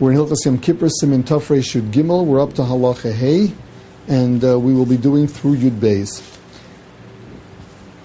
[0.00, 2.24] We're in Hilchas Yom Kippur, Siman Tafrei Shud Gimel.
[2.24, 3.52] We're up to Halacha Hey,
[4.06, 6.22] and uh, we will be doing through Yud Beis.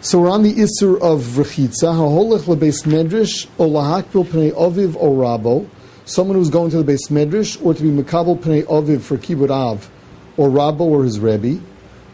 [0.02, 5.12] So we're on the Isser of Rechitza, Haholech lebeis medrash, o lahakbil pnei aviv o
[5.12, 5.70] rabo,
[6.06, 9.52] someone who's going to the beis medrash, or to be mekabel pnei aviv for kibud
[9.52, 9.88] av,
[10.36, 11.62] or rabo or his rebbe,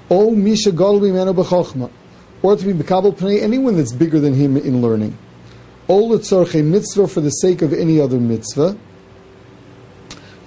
[0.10, 1.90] o misha gadol b'menu b'chochma,
[2.42, 5.18] or to be mekabel pnei anyone that's bigger than him in learning,
[5.88, 8.78] o letzorche mitzvah for the sake of any other mitzvah,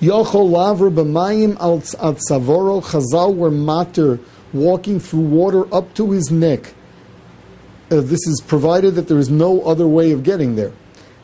[0.02, 2.82] Yochol lavra b'mayim al tzavoro.
[2.82, 4.18] Chazal were matter
[4.52, 6.74] walking through water up to his neck.
[7.88, 10.72] Uh, this is provided that there is no other way of getting there.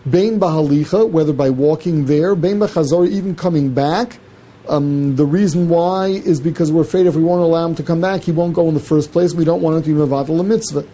[0.09, 4.21] Bain bahalicha, whether by walking there, bain b'chazor, even coming back.
[4.69, 8.01] Um, the reason why is because we're afraid if we won't allow him to come
[8.01, 9.35] back, he won't go in the first place.
[9.35, 10.87] We don't want him to be mevatel mitzvah.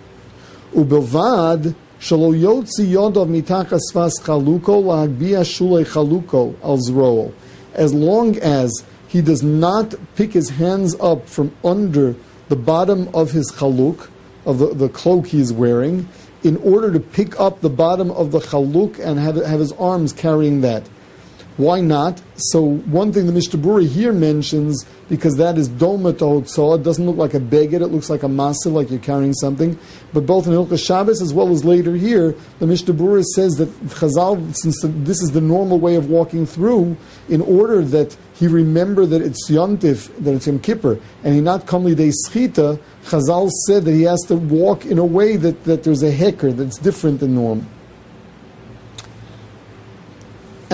[0.73, 7.34] Ubilvad shalo yotzi yodov mitachas vas chaluko lahagbia shulei chaluko al zroo
[7.74, 12.15] as long as he does not pick his hands up from under
[12.48, 14.09] the bottom of his chaluk,
[14.45, 16.09] of the, the cloak he is wearing,
[16.43, 20.13] in order to pick up the bottom of the chaluk and have, have his arms
[20.13, 20.82] carrying that.
[21.57, 22.21] Why not?
[22.37, 27.07] So one thing the Mishnah Berurah here mentions, because that is doma tohotzah, it doesn't
[27.07, 29.79] look like a beged, it looks like a massive, like you're carrying something.
[30.13, 33.69] But both in Hilchah Shabbos as well as later here, the Mishnah Berurah says that
[33.87, 36.97] Chazal, since this is the normal way of walking through,
[37.29, 41.69] in order that he remember that it's Yontif, that it's Yom Kippur, and he not
[41.69, 45.85] come day schita, Chazal said that he has to walk in a way that, that
[45.85, 47.65] there's a hecker that's different than normal.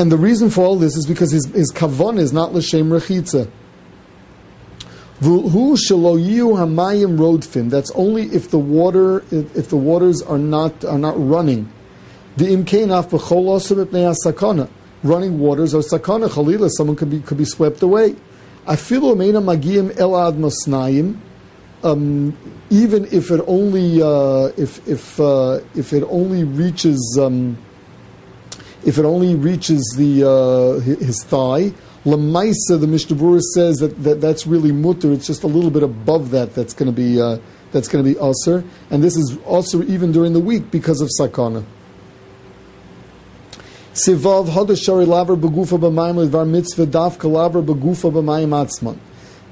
[0.00, 3.50] And the reason for all this is because his, his kavon is not l'shem rechitza.
[5.20, 7.68] Hu shaloyu hamayim rodfin.
[7.68, 11.70] That's only if the water if, the waters are not are not running.
[12.38, 13.60] The imkainaf b'chol
[14.24, 14.70] sakana.
[15.02, 16.70] Running waters are sakana chalila.
[16.70, 18.16] Someone could be could be swept away.
[18.66, 21.18] Afilu ameina magiyim elad masnayim.
[21.82, 22.34] Um,
[22.70, 27.18] even if it only uh, if if uh, if it only reaches.
[27.20, 27.58] Um,
[28.84, 31.72] if it only reaches the uh, his thigh.
[32.04, 35.12] Lamaisa, the Mishnah says that, that that's really mutter.
[35.12, 36.54] It's just a little bit above that.
[36.54, 37.38] That's going to be uh,
[37.72, 41.10] that's going to be usher, and this is also even during the week because of
[41.18, 41.64] sakana.
[43.92, 48.98] Sivav hadashari laver begufa b'mayim ledvar mitzvah daf kalaver begufa b'mayim atzman.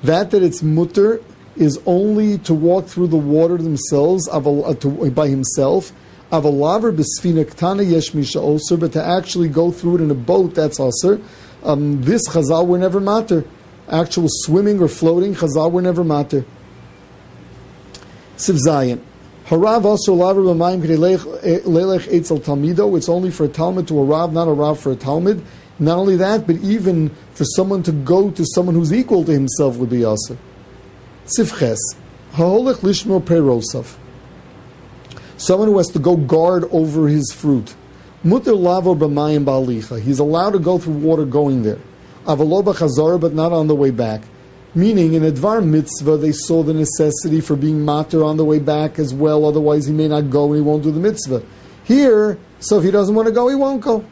[0.02, 1.20] That that it's mutter
[1.56, 5.92] is only to walk through the water themselves uh, by himself
[6.30, 10.54] Avalaver b'sfina ktana yesh misha osir, but to actually go through it in a boat,
[10.54, 11.22] that's osir.
[11.62, 13.44] Um, this chazal were never matter.
[13.88, 16.44] Actual swimming or floating, chazal were never matter.
[18.36, 19.00] Siv Zayin.
[19.46, 22.94] Harav also laver b'mayim lelech etzel talmido.
[22.98, 25.42] It's only for a talmud to a rav, not a rav for a talmud.
[25.78, 29.76] Not only that, but even for someone to go to someone who's equal to himself
[29.76, 30.36] would be osir.
[31.24, 31.78] Siv ches.
[32.32, 33.96] Ha'olech lishmo perosav
[35.38, 37.74] someone who has to go guard over his fruit.
[38.22, 40.00] Mutter lavo b'mayim ba'alicha.
[40.00, 41.78] He's allowed to go through water going there.
[42.26, 44.22] Avaloba chazara, but not on the way back.
[44.74, 48.98] Meaning, in Advar mitzvah, they saw the necessity for being matter on the way back
[48.98, 51.42] as well, otherwise he may not go and he won't do the mitzvah.
[51.84, 54.04] Here, so if he doesn't want to go, he won't go.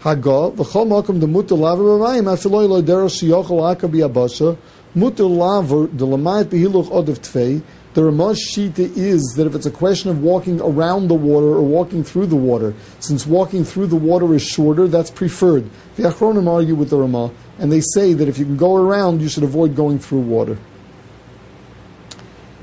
[0.00, 4.58] Haga, v'chol de mutter lavo b'mayim, afiloi lo derosh shiyochol aka b'yabasha,
[4.94, 7.62] mutter lavo de lamayit behiluch odev tfei,
[7.96, 11.62] the Ramah's Shita is that if it's a question of walking around the water or
[11.62, 15.64] walking through the water, since walking through the water is shorter, that's preferred.
[15.96, 19.22] The Achronim argue with the Ramah, and they say that if you can go around,
[19.22, 20.58] you should avoid going through water.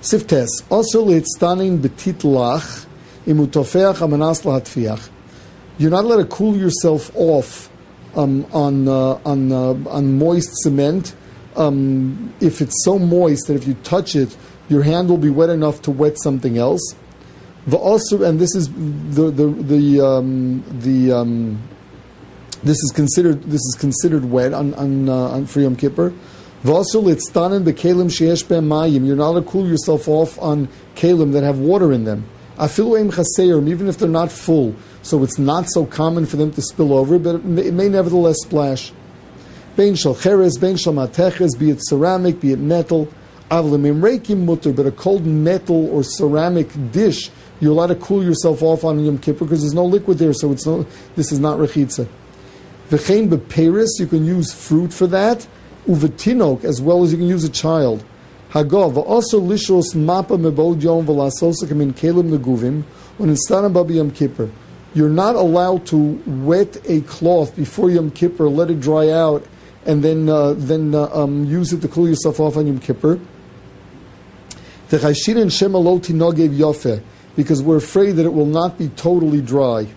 [0.01, 2.85] Siftes, also leitstanin betitlach
[3.25, 5.09] imutofeach amanas lahatfiach.
[5.79, 7.71] You're not allowed to cool yourself off
[8.15, 11.15] um, on, uh, on, uh, on moist cement
[11.55, 14.35] um, if it's so moist that if you touch it,
[14.69, 16.95] your hand will be wet enough to wet something else.
[17.67, 21.61] The also, and this is the the the um, the um,
[22.63, 26.13] this is considered this is considered wet on on, uh, on for Yom Kippur.
[26.63, 29.05] V'asul itztanen bekelim sheyesh mayim.
[29.05, 32.25] You're not to cool yourself off on kalim that have water in them.
[32.57, 34.75] Afilu em chaseyim, even if they're not full.
[35.01, 37.89] So it's not so common for them to spill over, but it may, it may
[37.89, 38.93] nevertheless splash.
[39.75, 43.09] Bein shel cheres, bein shel be it ceramic, be it metal.
[44.45, 47.29] Mutter, but a cold metal or ceramic dish,
[47.59, 50.51] you're allowed to cool yourself off on Yom Kippur because there's no liquid there, so
[50.51, 50.85] it's no,
[51.15, 52.07] this is not rechitza.
[52.89, 55.47] V'chein beperis, you can use fruit for that.
[55.87, 58.03] Uvetinok, as well as you can use a child.
[58.51, 62.83] Hagov, also lishos mapa mebod yom v'lasosa kamin kelim neguvim,
[63.17, 64.49] when it's babi Yom Kippur.
[64.93, 69.45] You're not allowed to wet a cloth before Yom Kippur, let it dry out,
[69.85, 73.19] and then uh, then uh, um, use it to cool yourself off on Yom Kippur.
[77.35, 79.87] Because we're afraid that it will not be totally dry.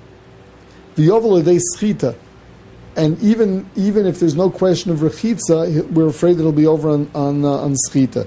[2.96, 6.88] And even even if there's no question of rechitza, we're afraid that it'll be over
[6.88, 8.26] on on, uh, on schita.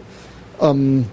[0.62, 1.10] Um,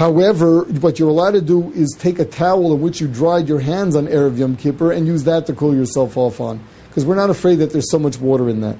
[0.00, 3.60] However, what you're allowed to do is take a towel in which you dried your
[3.60, 6.58] hands on Erev Yom Kippur and use that to cool yourself off on.
[6.88, 8.78] Because we're not afraid that there's so much water in that.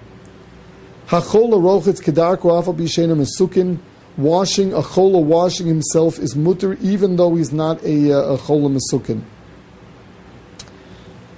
[1.09, 3.81] Hachola rochitz kedarko afal b'shena mesukin.
[4.17, 8.69] Washing, a chola washing himself is mutter even though he's not a, uh, a chola
[8.69, 9.23] mesukin.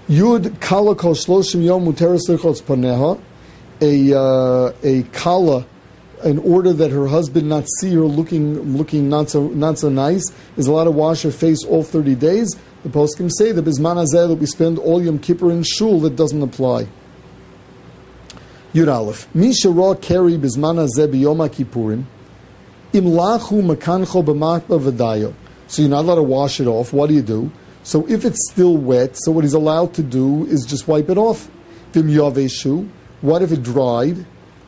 [0.08, 2.26] Yud kala kol shloshim yom muteres
[2.62, 3.20] paneha.
[3.80, 5.66] A, uh, a kala
[6.24, 10.24] in order that her husband not see her looking looking not so not so nice,
[10.56, 12.56] is allowed to wash her face all thirty days.
[12.82, 16.16] The post can say the bisman that we spend all Yom Kippur in shul that
[16.16, 16.88] doesn't apply.
[18.74, 19.32] Yud Aleph.
[19.34, 22.04] Misha raw carry bisman biyom kippurim.
[22.92, 25.34] Imlachu makancho b'matba v'dayo.
[25.66, 26.92] So you're not allowed to wash it off.
[26.92, 27.50] What do you do?
[27.82, 31.18] So if it's still wet, so what he's allowed to do is just wipe it
[31.18, 31.50] off.
[31.92, 32.92] Vim.
[33.22, 34.26] What if it dried?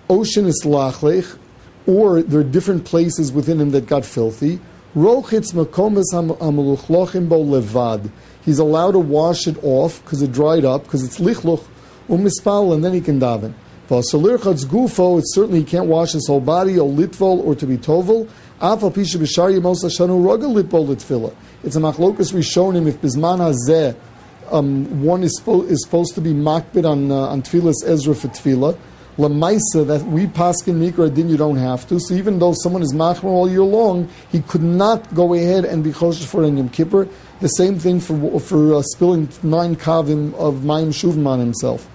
[0.08, 1.38] Ocean is lachlech
[1.86, 4.58] or there are different places within him that got filthy.
[4.94, 8.10] Rochitz makomas hameluchlochim bo levad.
[8.44, 11.64] He's allowed to wash it off because it dried up, because it's lichluch
[12.08, 13.54] umispal, and then he can daven.
[13.88, 17.76] Vasalirchatz gufo, it's certainly he can't wash his whole body, or litvol, or to be
[17.76, 18.26] tovel.
[18.58, 21.34] Afal pisha b'shar yemos hashanu roga litbol litfila.
[21.62, 23.94] It's a machlokas rishonim if bisman hazeh,
[24.50, 28.78] um, one is, is supposed to be makbid on, uh, on tvilas Ezra for tefillah.
[29.18, 32.00] Lamaisa that we paskin mikra din you don't have to.
[32.00, 35.84] So even though someone is machmer all year long, he could not go ahead and
[35.84, 37.06] be choshesh for an Yom Kippur.
[37.40, 41.88] The same thing for for uh, spilling nine kavim of mayim shuvim on himself.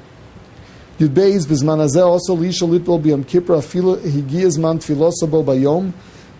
[1.00, 5.94] Yudbeis bizman hazeh also lisha litbol b'yom kippur afila higiyaz man tfilosabo bayom.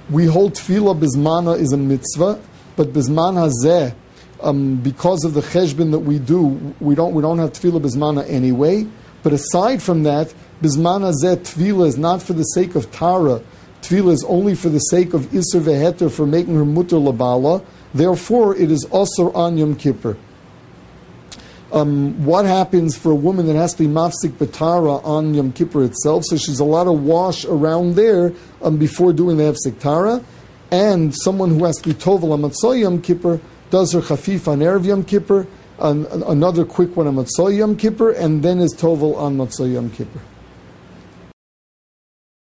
[0.10, 2.40] We hold tefillah bizmana is a mitzvah,
[2.76, 3.96] but bizman hazeh,
[4.42, 8.30] um, because of the cheshbin that we do, we don't we don't have tefillah bizmana
[8.30, 8.86] anyway.
[9.24, 13.42] But aside from that, Bisman hazeh tvila is not for the sake of Tara.
[13.82, 17.64] Tvila is only for the sake of Isser veheter for making her mutter labala.
[17.94, 20.18] Therefore, it is also on Yom Kippur.
[21.72, 25.84] Um, what happens for a woman that has to be mafsik batara on Yom Kippur
[25.84, 26.24] itself?
[26.26, 30.24] So she's allowed to wash around there um, before doing the hefsik tara.
[30.72, 33.40] And someone who has to be tovel on Yom Kippur
[33.70, 35.48] does her chafif on Erev Yom Kippur,
[35.80, 39.90] an, another quick one on Motzei Yom Kippur, and then is tovel on Motzei Yom
[39.92, 40.20] Kippur.